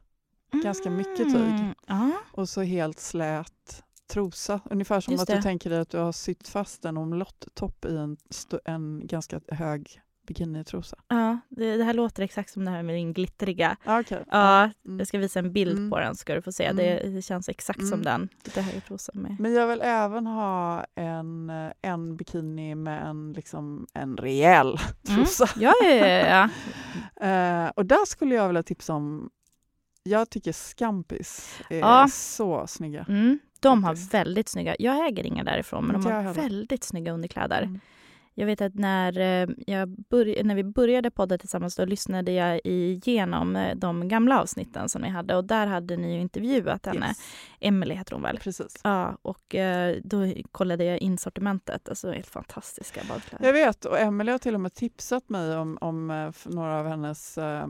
[0.53, 1.37] Ganska mycket tyg.
[1.37, 4.61] Mm, Ja, och så helt slät trosa.
[4.65, 5.37] Ungefär som Just att det.
[5.37, 8.17] du tänker dig att du har sytt fast en omlotttopp i en,
[8.65, 10.97] en ganska hög bikinitrosa.
[11.09, 13.77] ja det, det här låter exakt som det här med din glittriga.
[13.87, 14.19] Okay.
[14.31, 14.99] Ja, Mm.
[14.99, 15.91] jag ska visa en bild Mm.
[15.91, 16.65] på den ska du få se.
[16.65, 16.77] Mm.
[16.77, 18.03] Det, det känns exakt som Mm.
[18.05, 18.29] den.
[18.45, 19.37] Lite högre trosa med.
[19.41, 24.79] Men jag vill även ha en, eh, en bikini med en, liksom, en rejäl Mm.
[25.25, 25.47] trosa.
[25.57, 26.49] Ja, ja, ja, ja.
[27.21, 29.31] Eh, och där skulle jag vilja tipsa om,
[30.03, 32.09] jag tycker Scampis är Ja.
[32.11, 33.05] så snygga.
[33.09, 33.39] Mm.
[33.61, 37.81] De har väldigt snygga, jag äger inga därifrån, men de har väldigt snygga underkläder.
[38.39, 42.61] Jag vet att när, eh, jag börj- när vi började podda tillsammans då lyssnade jag
[42.65, 47.07] igenom eh, de gamla avsnitten som ni hade och där hade ni ju intervjuat henne.
[47.07, 47.19] Yes.
[47.61, 48.39] Emelie heter hon väl?
[48.39, 48.81] Precis.
[48.85, 51.89] Ja, och eh, då kollade jag in sortimentet.
[51.89, 53.47] Alltså helt fantastiska badkläder.
[53.47, 57.39] Jag vet, och Emelie har till och med tipsat mig om, om några av hennes
[57.39, 57.67] eh,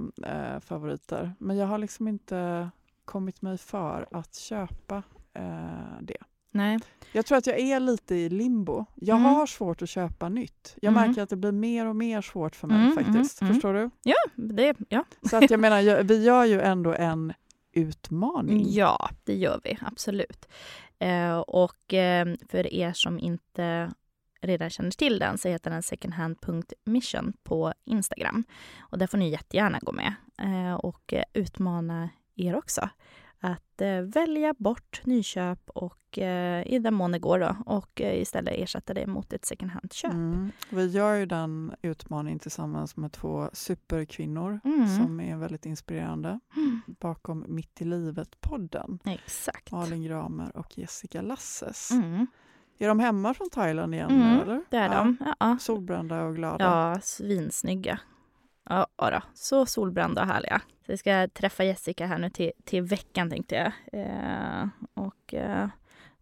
[0.60, 1.32] favoriter.
[1.38, 2.70] Men jag har liksom inte
[3.04, 5.02] kommit mig för att köpa
[5.34, 6.16] eh, det.
[6.50, 6.78] Nej.
[7.12, 8.84] Jag tror att jag är lite i limbo.
[8.94, 9.34] Jag Mm.
[9.34, 10.76] har svårt att köpa nytt.
[10.82, 11.06] Jag Mm.
[11.08, 13.40] märker att det blir mer och mer svårt för mig Mm, faktiskt.
[13.40, 13.54] mm, mm.
[13.54, 13.90] Förstår du?
[14.02, 15.04] Ja, det, ja.
[15.30, 17.32] Så att jag menar, vi gör ju ändå en
[17.72, 18.64] utmaning.
[18.68, 20.48] ja, det gör vi absolut.
[20.98, 23.90] Eh, och eh, för er som inte
[24.40, 28.44] redan känner till den så heter den secondhand.mission på Instagram.
[28.80, 32.88] Och där får ni jättegärna gå med eh, och eh, utmana er också
[34.02, 38.94] välja bort nyköp och eh, i den mån det går då, och eh, istället ersätta
[38.94, 40.12] det mot ett second hand-köp.
[40.12, 40.50] Mm.
[40.70, 44.88] Vi gör ju den utmaningen tillsammans med två superkvinnor Mm.
[44.88, 46.80] som är väldigt inspirerande Mm.
[46.86, 48.98] bakom Mitt i livet-podden.
[49.04, 49.72] Exakt.
[49.72, 51.90] Malin Gramer och Jessica Lasses.
[51.90, 52.26] Mm.
[52.78, 54.62] Är de hemma från Thailand igen Mm, eller?
[54.70, 54.98] Det är Ja.
[54.98, 55.16] de.
[55.40, 55.56] Ja.
[55.60, 56.64] Solbrända och glada.
[56.64, 58.00] Ja, svinsnygga.
[58.68, 59.22] Ja, då.
[59.34, 60.60] så solbrända och härliga.
[60.86, 63.72] Så jag ska träffa Jessica här nu till, till veckan tänkte jag.
[64.00, 65.68] Eh, och eh,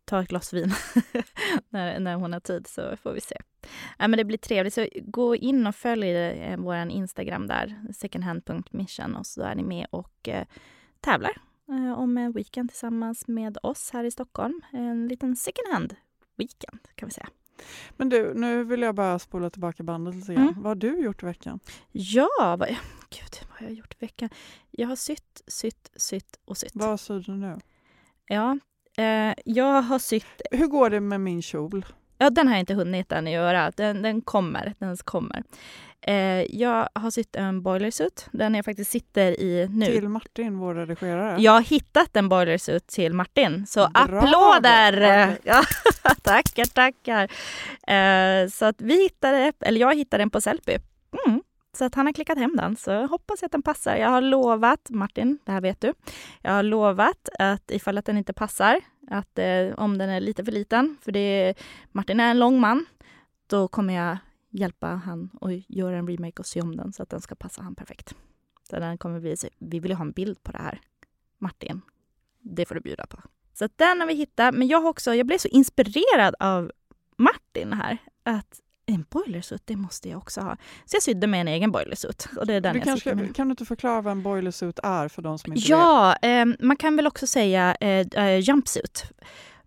[0.04, 0.72] ta ett glas vin
[1.68, 3.36] när, när hon har tid så får vi se.
[3.98, 4.74] Ja, men det blir trevligt.
[4.74, 9.86] Så gå in och följ eh, vår Instagram där, secondhand.mission och så är ni med
[9.90, 10.46] och eh,
[11.00, 11.32] tävlar
[11.68, 14.60] eh, om en weekend tillsammans med oss här i Stockholm.
[14.72, 15.96] En liten second hand
[16.36, 17.28] weekend kan vi säga.
[17.96, 20.48] Men du, nu vill jag bara spola tillbaka bandet lite grann.
[20.48, 20.62] Mm.
[20.62, 21.60] Vad har du gjort i veckan?
[21.92, 22.68] Ja, vad,
[23.10, 24.28] gud, vad har jag gjort i veckan?
[24.70, 26.72] Jag har sytt, sytt, sytt och sytt.
[26.74, 27.58] Vad syr du nu?
[28.26, 28.58] Ja,
[28.96, 30.42] eh, jag har sytt...
[30.50, 31.86] Hur går det med min kjol?
[32.18, 33.70] Ja, den har jag inte hunnit än att göra.
[33.76, 34.74] Den, den kommer.
[34.78, 35.42] Den kommer.
[36.00, 38.28] Eh, jag har sytt en boilersuit.
[38.32, 39.86] Den jag faktiskt sitter i nu.
[39.86, 41.42] Till Martin, vår redigerare.
[41.42, 44.18] Jag har hittat en boilersuit till Martin, så Bravo!
[44.18, 45.36] applåder!
[45.44, 45.62] Ja,
[46.22, 47.22] tackar, tackar.
[47.92, 50.78] Eh, så att vi hittade, eller jag hittade den på Sellpy.
[51.26, 51.42] Mm.
[51.72, 53.96] Så att han har klickat hem den, så jag hoppas att den passar.
[53.96, 55.92] Jag har lovat, Martin, det här vet du,
[56.42, 58.80] jag har lovat att ifall att den inte passar,
[59.10, 61.54] att eh, om den är lite för liten, för det,
[61.92, 62.86] Martin är en lång man,
[63.46, 64.18] då kommer jag
[64.56, 67.62] hjälpa han och göra en remake och sy om den så att den ska passa
[67.62, 68.14] han perfekt.
[68.70, 70.80] Så den kommer vi, vi vill ju ha en bild på det här.
[71.38, 71.80] Martin,
[72.40, 73.18] det får du bjuda på.
[73.54, 74.54] Så den har vi hittat.
[74.54, 76.72] Men jag också, jag blev så inspirerad av
[77.16, 77.98] Martin här.
[78.22, 80.56] Att en boilersuit, det måste jag också ha.
[80.84, 82.28] Så jag sydde med en egen boilersuit.
[82.36, 83.36] Och det är den du kanske, med.
[83.36, 85.68] kan du inte förklara vad en boilersuit är för de som inte vet?
[85.68, 89.04] Ja, eh, man kan väl också säga eh, eh, jumpsuit.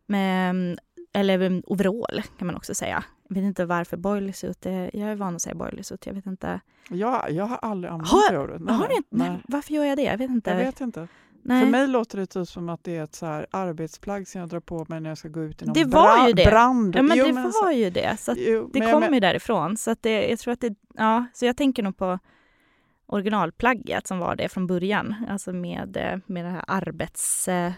[0.05, 0.79] Med,
[1.13, 3.03] eller eh, overall kan man också säga.
[3.31, 6.05] Jag vet inte varför boilersuit, är, jag är van att säga boilersuit.
[6.05, 6.59] Jag vet inte.
[6.89, 8.61] Jag, jag har aldrig använt Har- det ordet.
[8.61, 9.07] Nej, Har inte?
[9.09, 9.29] nej.
[9.29, 9.39] Nej.
[9.47, 10.03] Varför gör jag det?
[10.03, 10.49] Jag vet inte.
[10.49, 11.07] Jag vet inte.
[11.41, 11.63] Nej.
[11.63, 14.49] För mig låter det typ som att det är ett så här arbetsplagg som jag
[14.49, 16.45] drar på mig när jag ska gå ut i någon Det var bra- ju det.
[16.45, 16.95] brand.
[16.95, 18.17] Ja, men Jo, det men var ju det.
[18.19, 19.77] Så jo, det kommer ju därifrån.
[19.77, 22.19] Så att det, jag tror att det, ja, så jag tänker nog på
[23.05, 25.15] originalplagget som var det från början.
[25.29, 27.71] Alltså med, eh, med det här arbets, eh,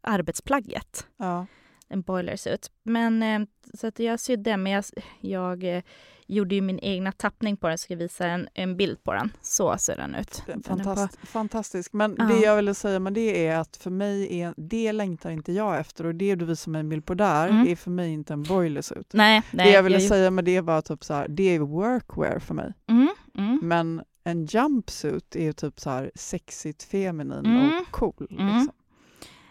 [0.00, 1.06] arbetsplagget.
[1.16, 1.46] Ja.
[1.88, 2.70] En boilersuit.
[2.82, 3.40] Men eh,
[3.74, 4.84] så att jag sydde, men jag,
[5.20, 5.82] jag eh,
[6.26, 7.78] gjorde ju min egna tappning på den.
[7.78, 9.32] Ska visa en, en bild på den.
[9.42, 10.42] Så ser den ut.
[10.46, 11.92] Det är på- Fantast, fantastiskt.
[11.92, 12.24] Men Ja.
[12.24, 15.78] det jag ville säga med det är att för mig är, det längtar inte jag
[15.78, 17.68] efter och det du visar mig en bild på där Mm.
[17.68, 19.10] är för mig inte en boilersuit.
[19.12, 19.66] Nej, nej.
[19.66, 22.54] det jag ville jag, säga med det var typ så här, det är workwear för
[22.54, 22.72] mig.
[22.88, 23.60] Mm, mm.
[23.62, 27.66] Men en jumpsuit är ju typ så här sexigt, feminin Mm.
[27.80, 28.26] och cool.
[28.30, 28.46] Mm.
[28.58, 28.74] Liksom.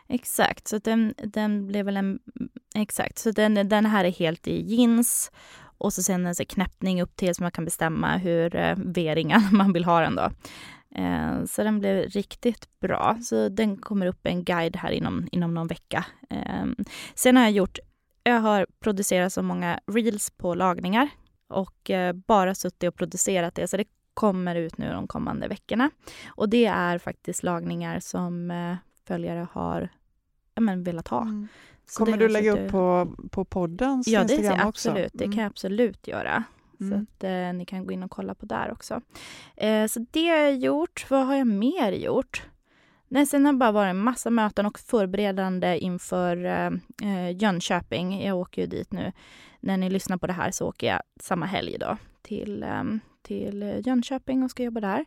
[0.08, 2.20] Exakt, så den, den blev väl en...
[2.76, 5.32] Exakt, så den, den här är helt i jeans
[5.78, 9.26] och så sen en så knäppning upp till så man kan bestämma hur eh, v
[9.52, 10.30] man vill ha den då.
[10.96, 13.18] Eh, så den blev riktigt bra.
[13.24, 16.06] Så den kommer upp en guide här inom, inom någon vecka.
[16.30, 16.66] Eh,
[17.16, 17.80] sen har jag gjort...
[18.24, 21.10] Jag har producerat så många reels på lagningar
[21.50, 23.68] och eh, bara suttit och producerat det.
[23.68, 25.90] Så det kommer ut nu de kommande veckorna.
[26.28, 29.90] Och det är faktiskt lagningar som eh, följare har
[30.56, 31.22] ja, men, velat ha.
[31.22, 31.48] Mm.
[31.98, 34.90] Kommer det du lägga upp på, på poddens Ja, det Instagram ser också?
[34.90, 35.12] absolut.
[35.14, 36.44] Det kan jag absolut göra.
[36.80, 36.92] Mm.
[36.92, 39.02] Så att eh, ni kan gå in och kolla på där också.
[39.56, 41.06] Eh, så det har jag gjort.
[41.10, 42.44] Vad har jag mer gjort?
[43.08, 46.72] Nej, sen har det bara varit en massa möten och förberedande inför eh,
[47.04, 48.26] eh, Jönköping.
[48.26, 49.12] Jag åker ju dit nu.
[49.60, 52.84] När ni lyssnar på det här så åker jag samma helg då till, eh,
[53.22, 55.06] till Jönköping och ska jobba där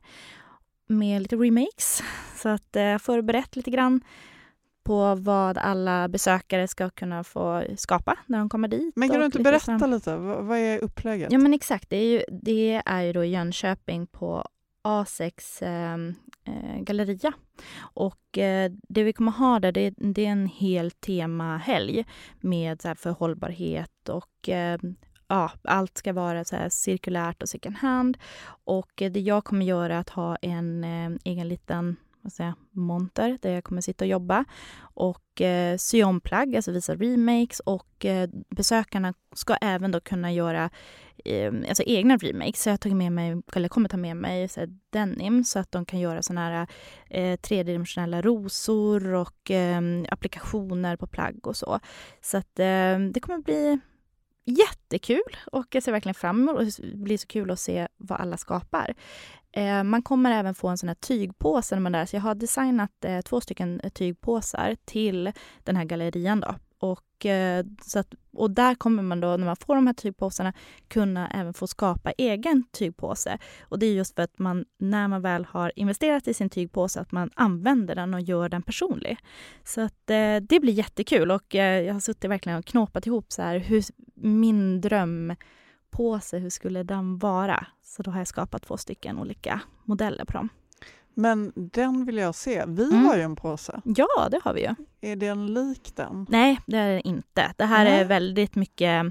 [0.87, 2.03] med lite remakes.
[2.39, 4.01] Så att eh, förberett lite grann
[4.85, 8.93] på vad alla besökare ska kunna få skapa när de kommer dit.
[8.97, 10.17] Men kan du inte berätta så- lite?
[10.17, 11.33] Vad, är upplägget?
[11.33, 14.45] Ja men exakt, det är ju, det är ju då Jönköping på
[14.85, 15.95] A6 eh,
[16.55, 17.33] eh, galleria.
[17.79, 22.05] Och eh, det vi kommer ha där, det, det är en hel temahelg
[22.41, 24.79] med så här, för hållbarhet och eh,
[25.29, 28.19] ja, allt ska vara så här cirkulärt och second hand.
[28.65, 32.55] Och eh, det jag kommer göra är att ha en eh, egen liten vad säger,
[32.71, 34.45] monter där jag kommer sitta och jobba
[34.81, 40.33] och eh, sy om plagg, alltså visa remakes och eh, besökarna ska även då kunna
[40.33, 40.71] göra
[41.25, 42.63] eh, alltså egna remakes.
[42.63, 45.73] Så jag tagit med mig, eller kommer ta med mig så här, denim så att
[45.73, 46.67] de kan göra såna här
[47.11, 51.81] eh, tredimensionella rosor och eh, applikationer på plagg och så.
[52.21, 53.81] Så att eh, det kommer bli
[54.49, 58.21] jättekul och jag ser verkligen fram emot och det blir så kul att se vad
[58.21, 58.95] alla skapar.
[59.53, 62.07] Eh, man kommer även få en sån här tygpåse när man är där.
[62.07, 65.33] Så jag har designat eh, två stycken tygpåsar till
[65.65, 66.55] den här gallerian då.
[66.81, 70.53] Och, eh, så att, och där kommer man då, när man får de här tygpåsarna,
[70.89, 73.39] kunna även få skapa egen tygpåse.
[73.61, 77.01] Och det är just för att man, när man väl har investerat i sin tygpåse,
[77.01, 79.19] att man använder den och gör den personlig.
[79.65, 83.33] Så att eh, det blir jättekul och eh, jag har suttit verkligen och knåpat ihop
[83.33, 87.67] så här, hur min drömpåse, hur skulle den vara?
[87.83, 90.49] Så då har jag skapat två stycken olika modeller på dem.
[91.21, 92.65] Men den vill jag se.
[92.67, 93.05] Vi Mm.
[93.07, 93.81] har ju en påse.
[93.85, 94.75] Ja, det har vi ju.
[95.01, 96.27] Är den lik den?
[96.29, 97.53] Nej, det är det inte.
[97.57, 98.01] Det här Nej.
[98.01, 99.07] är väldigt mycket...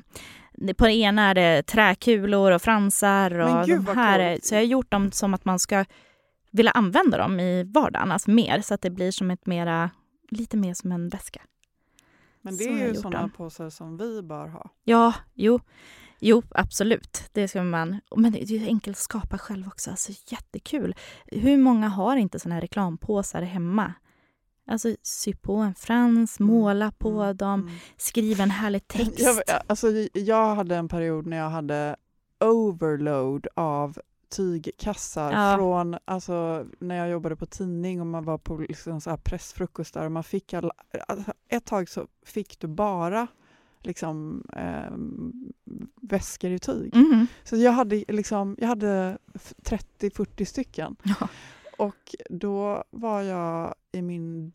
[0.77, 3.39] På det ena är det träkulor och fransar.
[3.39, 5.85] Och de här är, så jag har gjort dem som att man ska
[6.51, 9.89] vilja använda dem i vardagen, alltså mer, så att det blir som ett mera,
[10.29, 11.41] lite mer som en väska.
[12.41, 13.29] Men det Så är ju sådana den.
[13.29, 14.69] påsar som vi bör ha.
[14.83, 15.59] Ja, jo,
[16.19, 17.23] jo absolut.
[17.31, 17.99] Det ska man.
[18.15, 19.89] Men det är ju enkelt att skapa själv också.
[19.89, 20.95] Alltså jättekul.
[21.25, 23.93] Hur många har inte såna här reklampåsar hemma?
[24.69, 27.73] Alltså sy på en frans, måla på Mm, dem, mm.
[27.97, 29.19] skriva en härlig text.
[29.19, 31.95] Jag, alltså, jag hade en period när jag hade
[32.39, 33.97] overload av
[34.29, 35.55] tygkassar Ja.
[35.57, 40.05] från alltså, när jag jobbade på tidning och man var på liksom, så här pressfrukostar
[40.05, 40.71] och man fick alla,
[41.07, 43.27] alltså, ett tag så fick du bara
[43.87, 44.97] liksom eh,
[46.01, 46.95] väskor i tyg.
[46.95, 47.27] Mhm.
[47.43, 50.95] Så jag hade liksom, jag hade f- 30-40 stycken.
[51.03, 51.27] Ja.
[51.77, 54.51] Och då var jag i min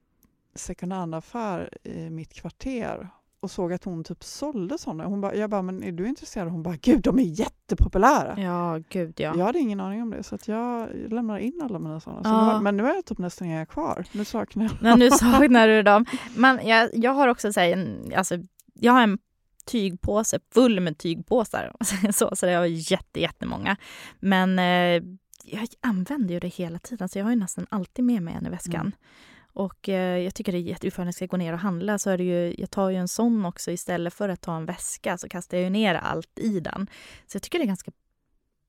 [0.55, 3.09] second hand-affär i mitt kvarter
[3.41, 5.05] och såg att hon typ sålde sådana.
[5.07, 6.49] Hon bara, jag bara, men är du intresserad?
[6.49, 8.41] Hon bara, gud de är jättepopulära.
[8.41, 9.35] Ja, gud ja.
[9.37, 12.23] Jag hade ingen aning om det så att jag lämnar in alla mina sådana.
[12.25, 12.61] Så Ja.
[12.61, 14.05] men nu är jag typ nästan inga kvar.
[14.13, 16.05] Nu saknar jag Men nu saknar du dem.
[16.37, 18.35] Men jag, jag har också så här, en, alltså,
[18.73, 19.19] jag har en
[19.65, 21.73] tygpåse full med tygpåsar.
[22.13, 23.77] Så, så det har jätte, jättemånga.
[24.21, 25.03] Men eh,
[25.45, 27.09] jag använder ju det hela tiden.
[27.09, 28.81] Så jag har ju nästan alltid med mig en i väskan.
[28.81, 28.93] Mm.
[29.55, 32.11] Och eh, jag tycker det är jätteroligt när jag ska gå ner och handla så
[32.11, 35.19] är det ju, jag tar ju en sån också istället för att ta en väska
[35.19, 36.87] så kastar jag ju ner allt i den.
[37.27, 37.93] Så jag tycker det är ganska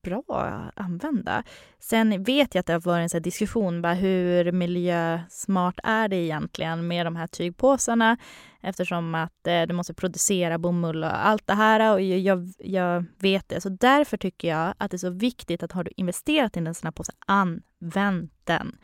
[0.04, 1.42] bra att använda.
[1.78, 6.08] Sen vet jag att det har varit en sån här diskussion bara hur miljösmart är
[6.08, 8.16] det egentligen med de här tygpåsarna
[8.60, 13.04] eftersom att eh, du måste producera bomull och allt det här och jag, jag, jag
[13.18, 13.60] vet det.
[13.60, 16.74] Så därför tycker jag att det är så viktigt att har du investerat i en
[16.74, 18.76] sån här påse, använd den.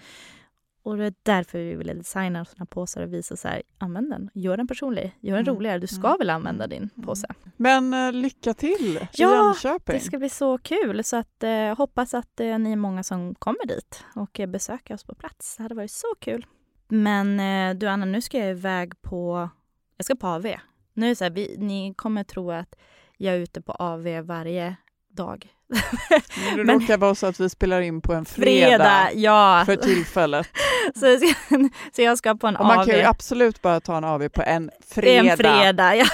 [0.83, 4.11] Och det är därför vi ville designa såna här påsar och visa så här, använd
[4.11, 5.79] den, gör den personlig, gör den Mm, roligare.
[5.79, 7.07] Du ska mm, väl använda din mm.
[7.07, 7.27] påse?
[7.57, 9.95] Men eh, lycka till i Ja, Jönköping.
[9.95, 11.05] Det ska bli så kul.
[11.05, 14.95] Så att, eh, hoppas att eh, ni är många som kommer dit och eh, besöker
[14.95, 15.57] oss på plats.
[15.57, 16.47] Det hade varit så kul.
[16.89, 19.49] Men eh, du Anna, nu ska jag iväg på...
[19.97, 20.47] Jag ska på AV.
[20.95, 22.75] Nu är så här, vi, ni kommer tro att
[23.17, 24.77] jag är ute på AV varje
[25.17, 25.47] dag.
[25.69, 29.63] Men det Men- råkar vara så att vi spelar in på en fredag, Fredag, ja.
[29.67, 30.49] för tillfället.
[30.95, 31.59] Så, jag ska,
[31.93, 32.85] så jag ska på en Och man AV.
[32.87, 35.31] kan ju absolut bara ta en AV på en fredag.
[35.31, 36.07] En fredag, ja.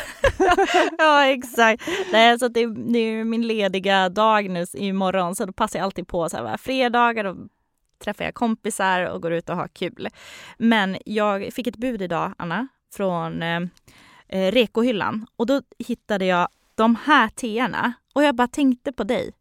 [0.98, 1.88] ja exakt.
[2.12, 5.78] Nej, så att det, är, det är min lediga dag nu imorgon så då passar
[5.78, 7.36] jag alltid på så här, fredagar och
[8.04, 10.08] träffar jag kompisar och går ut och har kul.
[10.58, 13.60] Men jag fick ett bud idag, Anna, från eh,
[14.28, 19.32] eh, Rekohyllan och då hittade jag de här teerna och jag bara tänkte på dig.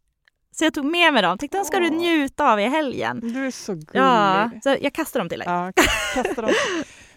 [0.51, 1.38] Så jag tog med mig dem.
[1.38, 3.19] Tänkte de ska du njuta av i helgen.
[3.33, 3.88] Du är så gullig.
[3.93, 5.47] Ja, så jag kastar dem till dig.
[5.47, 5.71] Ja,
[6.13, 6.51] kasta dem.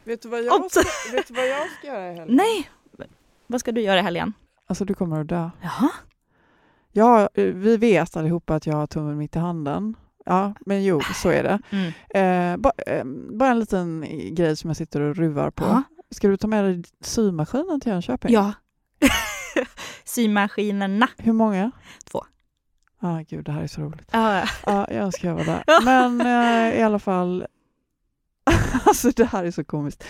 [0.05, 0.81] vet, du vad jag ska,
[1.13, 2.37] vet du vad jag ska göra i helgen?
[2.37, 2.71] Nej!
[3.47, 4.33] Vad ska du göra i helgen?
[4.67, 5.51] Alltså du kommer att dö.
[5.63, 5.91] Jaha.
[6.93, 9.97] Ja, eh, vi vet allihopa att jag har tummen mitt i handen.
[10.25, 11.59] Ja, men jo, så är det.
[11.71, 12.55] Mm.
[12.55, 13.05] Eh, ba, eh,
[13.39, 15.65] bara en liten grej som jag sitter och ruvar på.
[15.65, 15.83] Ja.
[16.11, 18.33] Ska du ta med dig symaskinen till Jönköping?
[18.33, 18.53] Ja.
[20.05, 21.09] Symaskinerna.
[21.19, 21.71] Hur många?
[22.11, 22.25] Två.
[23.01, 24.09] Ah, gud, det här är så roligt.
[24.13, 24.45] Ja.
[24.67, 25.65] Ja, jag önskar jag var där.
[25.85, 27.47] Men eh, i alla fall,
[28.85, 30.05] alltså det här är så komiskt.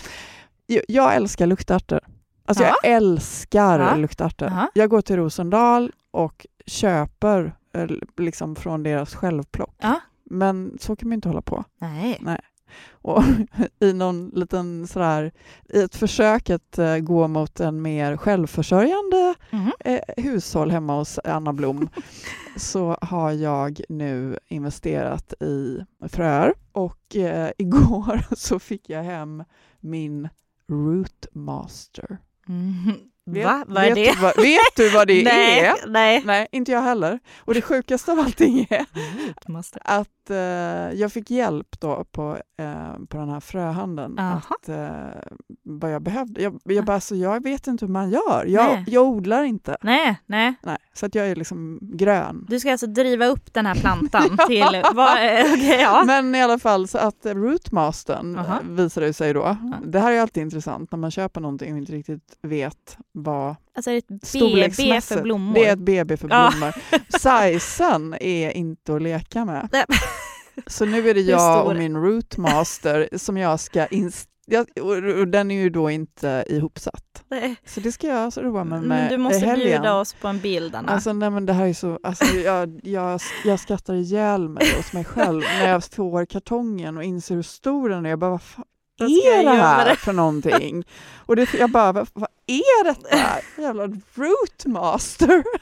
[0.67, 2.01] Jag, jag älskar luktärtor.
[2.45, 2.75] Alltså Ja.
[2.83, 3.95] jag älskar Ja.
[3.97, 4.49] luktärtor.
[4.49, 4.71] Jaha.
[4.75, 9.75] Jag går till Rosendal och köper eh, liksom från deras självplock.
[9.79, 10.01] Ja.
[10.25, 11.65] Men så kan man inte hålla på.
[11.79, 12.19] Nej.
[12.91, 13.23] Och
[13.81, 15.33] i någon liten sådär,
[15.69, 19.73] i ett försök att eh, gå mot en mer självförsörjande Mhm.
[19.81, 21.89] eh, hushåll hemma hos Anna Blom
[22.57, 25.79] så har jag nu investerat i
[26.09, 29.45] fröer och eh, igår så fick jag hem
[29.81, 30.29] min
[30.69, 32.19] Rootmaster.
[32.47, 32.93] Mhm.
[33.27, 33.65] Vet, Va?
[33.69, 34.23] Vad är vet, det?
[34.23, 35.75] Vad, vet du vad det nej, är?
[35.89, 36.23] nej.
[36.25, 37.19] Nej, inte jag heller.
[37.39, 38.87] Och det sjukaste av allting är
[39.49, 39.79] Måste.
[40.29, 44.19] Att eh, jag fick hjälp då på, eh, på den här fröhandeln.
[44.19, 44.41] Aha.
[44.49, 45.23] Att, eh,
[45.65, 46.43] vad jag behövde.
[46.43, 48.45] Jag, jag bara, så jag vet inte hur man gör.
[48.47, 49.77] Jag, jag odlar inte.
[49.83, 50.55] Nej, nej.
[50.63, 52.47] Nej, så att jag är liksom grön.
[52.49, 54.83] Du ska alltså driva upp den här plantan till...
[54.95, 56.05] Vad, eh, okej, ja.
[56.07, 58.61] Men i alla fall så att Rootmastern Aha.
[58.61, 59.57] eh, visade det sig då.
[59.85, 63.91] Det här är alltid intressant när man köper någonting och inte riktigt vet vad Alltså
[63.91, 65.55] är det ett BB för blommor?
[65.55, 66.75] Det är ett BB för blommor.
[67.19, 69.69] Sizen är inte att leka med.
[69.73, 69.85] Nej.
[70.67, 75.51] Så nu är det jag och min rootmaster som jag ska ins- jag, och, den
[75.51, 77.25] är ju då inte ihopsatt.
[77.31, 77.57] Nej.
[77.67, 79.69] Så det ska jag så roa mig med Men du måste helgen.
[79.69, 80.93] bjuda oss på en bild, Anna.
[80.93, 84.93] Alltså, nej, men det här är så, alltså, jag, jag, jag skrattar ihjäl mig hos
[84.93, 88.11] mig själv när jag får kartongen och inser hur stor den är.
[88.11, 88.65] Jag bara, vad fan
[89.05, 90.85] är jag det göra här för någonting?
[91.27, 93.17] Och det, jag bara, vad, vad är detta?
[93.63, 95.45] Jävla rootmaster!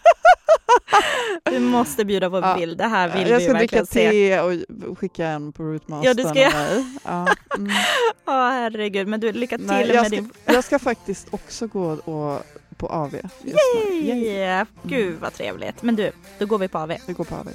[1.50, 2.54] Du måste bjuda på Ja.
[2.58, 2.78] bild.
[2.78, 4.10] Det här vill jag vi ska dricka verkligen se.
[4.10, 4.40] te
[4.88, 6.52] och skicka en på rootmastern Ja, det ska jag.
[6.52, 6.84] mig.
[7.04, 7.72] Ja, mm.
[8.26, 9.06] Ja, herregud.
[9.08, 10.30] Men du, lycka till Nej, med jag, ska, din...
[10.44, 12.42] jag ska faktiskt också gå och,
[12.76, 13.14] på AV.
[13.44, 14.26] Yay.
[14.26, 14.64] Yay!
[14.82, 15.82] Gud vad trevligt.
[15.82, 16.92] Men du, då går vi på AV.
[17.06, 17.48] Vi går på AV.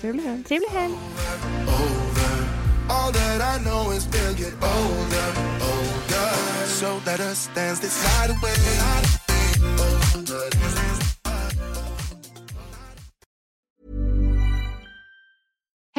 [0.00, 0.44] Trevlig helg.
[0.44, 0.94] Trevlig helg!
[2.90, 5.28] All that I know is they'll get older,
[5.60, 6.30] older.
[6.66, 8.54] So let us dance this night away.